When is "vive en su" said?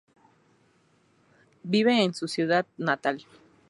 1.63-2.27